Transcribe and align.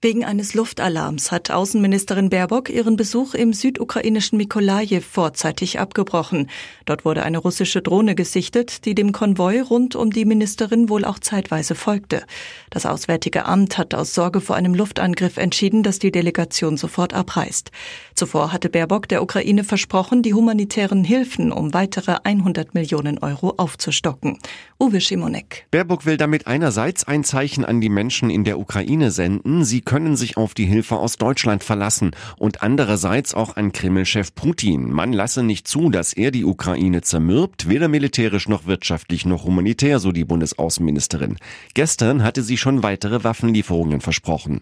Wegen 0.00 0.24
eines 0.24 0.54
Luftalarms 0.54 1.32
hat 1.32 1.50
Außenministerin 1.50 2.30
Baerbock 2.30 2.70
ihren 2.70 2.94
Besuch 2.94 3.34
im 3.34 3.52
südukrainischen 3.52 4.38
Mikolajew 4.38 5.00
vorzeitig 5.00 5.80
abgebrochen. 5.80 6.48
Dort 6.84 7.04
wurde 7.04 7.24
eine 7.24 7.38
russische 7.38 7.82
Drohne 7.82 8.14
gesichtet, 8.14 8.84
die 8.84 8.94
dem 8.94 9.10
Konvoi 9.10 9.60
rund 9.60 9.96
um 9.96 10.12
die 10.12 10.24
Ministerin 10.24 10.88
wohl 10.88 11.04
auch 11.04 11.18
zeitweise 11.18 11.74
folgte. 11.74 12.22
Das 12.70 12.86
Auswärtige 12.86 13.46
Amt 13.46 13.76
hat 13.76 13.92
aus 13.92 14.14
Sorge 14.14 14.40
vor 14.40 14.54
einem 14.54 14.72
Luftangriff 14.72 15.36
entschieden, 15.36 15.82
dass 15.82 15.98
die 15.98 16.12
Delegation 16.12 16.76
sofort 16.76 17.12
abreist. 17.12 17.72
Zuvor 18.14 18.52
hatte 18.52 18.68
Baerbock 18.68 19.08
der 19.08 19.20
Ukraine 19.20 19.64
versprochen, 19.64 20.22
die 20.22 20.32
humanitären 20.32 21.02
Hilfen 21.02 21.50
um 21.50 21.74
weitere 21.74 22.18
100 22.22 22.72
Millionen 22.72 23.18
Euro 23.18 23.54
aufzustocken. 23.56 24.38
Uwe 24.78 25.00
Schimonek. 25.00 25.66
Baerbock 25.72 26.06
will 26.06 26.16
damit 26.16 26.46
einerseits 26.46 27.02
ein 27.02 27.24
Zeichen 27.24 27.64
an 27.64 27.80
die 27.80 27.88
Menschen 27.88 28.30
in 28.30 28.44
der 28.44 28.60
Ukraine 28.60 29.10
senden. 29.10 29.64
Sie 29.64 29.80
können 29.88 30.16
sich 30.16 30.36
auf 30.36 30.52
die 30.52 30.66
Hilfe 30.66 30.96
aus 30.96 31.16
Deutschland 31.16 31.64
verlassen 31.64 32.10
und 32.36 32.62
andererseits 32.62 33.32
auch 33.32 33.56
an 33.56 33.72
Kreml-Chef 33.72 34.34
Putin. 34.34 34.92
Man 34.92 35.14
lasse 35.14 35.42
nicht 35.42 35.66
zu, 35.66 35.88
dass 35.88 36.12
er 36.12 36.30
die 36.30 36.44
Ukraine 36.44 37.00
zermürbt, 37.00 37.70
weder 37.70 37.88
militärisch 37.88 38.48
noch 38.48 38.66
wirtschaftlich 38.66 39.24
noch 39.24 39.44
humanitär, 39.44 39.98
so 39.98 40.12
die 40.12 40.26
Bundesaußenministerin. 40.26 41.38
Gestern 41.72 42.22
hatte 42.22 42.42
sie 42.42 42.58
schon 42.58 42.82
weitere 42.82 43.24
Waffenlieferungen 43.24 44.02
versprochen. 44.02 44.60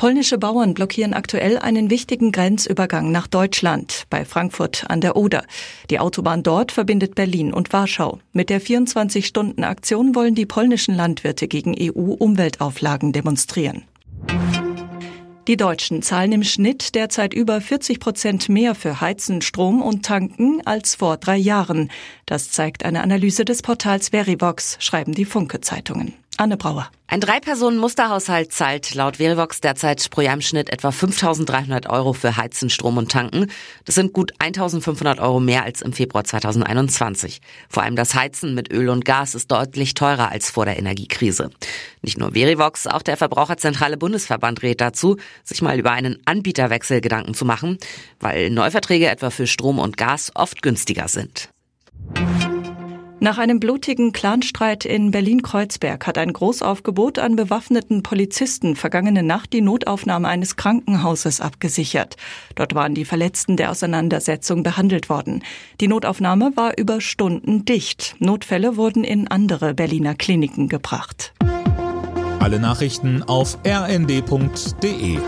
Polnische 0.00 0.38
Bauern 0.38 0.72
blockieren 0.72 1.12
aktuell 1.12 1.58
einen 1.58 1.90
wichtigen 1.90 2.32
Grenzübergang 2.32 3.12
nach 3.12 3.26
Deutschland 3.26 4.06
bei 4.08 4.24
Frankfurt 4.24 4.86
an 4.88 5.02
der 5.02 5.14
Oder. 5.14 5.44
Die 5.90 5.98
Autobahn 5.98 6.42
dort 6.42 6.72
verbindet 6.72 7.14
Berlin 7.14 7.52
und 7.52 7.74
Warschau. 7.74 8.18
Mit 8.32 8.48
der 8.48 8.62
24-Stunden-Aktion 8.62 10.14
wollen 10.14 10.34
die 10.34 10.46
polnischen 10.46 10.94
Landwirte 10.94 11.48
gegen 11.48 11.76
EU-Umweltauflagen 11.78 13.12
demonstrieren. 13.12 13.82
Die 15.46 15.58
Deutschen 15.58 16.00
zahlen 16.00 16.32
im 16.32 16.44
Schnitt 16.44 16.94
derzeit 16.94 17.34
über 17.34 17.60
40 17.60 18.00
Prozent 18.00 18.48
mehr 18.48 18.74
für 18.74 19.02
Heizen, 19.02 19.42
Strom 19.42 19.82
und 19.82 20.06
Tanken 20.06 20.62
als 20.64 20.94
vor 20.94 21.18
drei 21.18 21.36
Jahren. 21.36 21.90
Das 22.24 22.50
zeigt 22.50 22.86
eine 22.86 23.02
Analyse 23.02 23.44
des 23.44 23.60
Portals 23.60 24.08
Verivox, 24.08 24.78
schreiben 24.80 25.12
die 25.12 25.26
Funke-Zeitungen. 25.26 26.14
Anne 26.40 26.56
Brauer. 26.56 26.90
Ein 27.06 27.20
Drei-Personen-Musterhaushalt 27.20 28.50
zahlt 28.50 28.94
laut 28.94 29.18
Verivox 29.18 29.60
derzeit 29.60 30.08
pro 30.10 30.22
Jahr 30.22 30.32
im 30.32 30.40
Schnitt 30.40 30.72
etwa 30.72 30.88
5.300 30.88 31.90
Euro 31.90 32.14
für 32.14 32.38
Heizen, 32.38 32.70
Strom 32.70 32.96
und 32.96 33.12
Tanken. 33.12 33.48
Das 33.84 33.96
sind 33.96 34.14
gut 34.14 34.32
1.500 34.38 35.20
Euro 35.20 35.38
mehr 35.38 35.64
als 35.64 35.82
im 35.82 35.92
Februar 35.92 36.24
2021. 36.24 37.42
Vor 37.68 37.82
allem 37.82 37.94
das 37.94 38.14
Heizen 38.14 38.54
mit 38.54 38.72
Öl 38.72 38.88
und 38.88 39.04
Gas 39.04 39.34
ist 39.34 39.50
deutlich 39.50 39.92
teurer 39.92 40.30
als 40.30 40.50
vor 40.50 40.64
der 40.64 40.78
Energiekrise. 40.78 41.50
Nicht 42.00 42.16
nur 42.16 42.32
Verivox, 42.32 42.86
auch 42.86 43.02
der 43.02 43.18
Verbraucherzentrale 43.18 43.98
Bundesverband 43.98 44.62
rät 44.62 44.80
dazu, 44.80 45.18
sich 45.44 45.60
mal 45.60 45.78
über 45.78 45.90
einen 45.90 46.22
Anbieterwechsel 46.24 47.02
Gedanken 47.02 47.34
zu 47.34 47.44
machen, 47.44 47.76
weil 48.18 48.48
Neuverträge 48.48 49.10
etwa 49.10 49.28
für 49.28 49.46
Strom 49.46 49.78
und 49.78 49.98
Gas 49.98 50.32
oft 50.34 50.62
günstiger 50.62 51.06
sind. 51.08 51.50
Nach 53.22 53.36
einem 53.36 53.60
blutigen 53.60 54.12
Clanstreit 54.12 54.86
in 54.86 55.10
Berlin-Kreuzberg 55.10 56.06
hat 56.06 56.16
ein 56.16 56.32
Großaufgebot 56.32 57.18
an 57.18 57.36
bewaffneten 57.36 58.02
Polizisten 58.02 58.76
vergangene 58.76 59.22
Nacht 59.22 59.52
die 59.52 59.60
Notaufnahme 59.60 60.26
eines 60.26 60.56
Krankenhauses 60.56 61.42
abgesichert. 61.42 62.16
Dort 62.54 62.74
waren 62.74 62.94
die 62.94 63.04
Verletzten 63.04 63.58
der 63.58 63.72
Auseinandersetzung 63.72 64.62
behandelt 64.62 65.10
worden. 65.10 65.44
Die 65.82 65.88
Notaufnahme 65.88 66.52
war 66.56 66.78
über 66.78 67.02
Stunden 67.02 67.66
dicht. 67.66 68.16
Notfälle 68.20 68.78
wurden 68.78 69.04
in 69.04 69.28
andere 69.28 69.74
Berliner 69.74 70.14
Kliniken 70.14 70.70
gebracht. 70.70 71.34
Alle 72.38 72.58
Nachrichten 72.58 73.22
auf 73.22 73.58
rnd.de 73.66 75.18